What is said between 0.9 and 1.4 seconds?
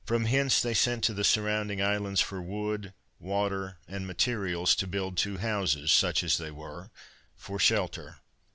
to the